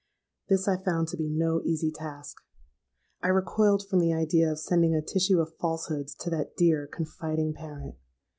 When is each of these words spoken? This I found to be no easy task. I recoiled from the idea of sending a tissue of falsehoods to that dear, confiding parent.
This 0.49 0.67
I 0.67 0.77
found 0.77 1.09
to 1.09 1.17
be 1.17 1.29
no 1.29 1.61
easy 1.63 1.91
task. 1.91 2.37
I 3.21 3.27
recoiled 3.27 3.87
from 3.87 3.99
the 3.99 4.13
idea 4.15 4.51
of 4.51 4.57
sending 4.59 4.95
a 4.95 5.01
tissue 5.05 5.39
of 5.39 5.55
falsehoods 5.59 6.15
to 6.21 6.31
that 6.31 6.57
dear, 6.57 6.87
confiding 6.87 7.53
parent. 7.53 7.93